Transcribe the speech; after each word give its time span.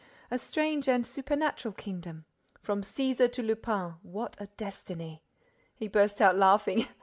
A 0.31 0.39
strange 0.39 0.89
and 0.89 1.05
supernatural 1.05 1.75
kingdom! 1.75 2.25
From 2.59 2.81
Cæsar 2.81 3.31
to 3.33 3.43
Lupin: 3.43 3.97
what 4.01 4.35
a 4.39 4.47
destiny!" 4.47 5.21
He 5.75 5.87
burst 5.87 6.19
out 6.19 6.35
laughing. 6.35 6.87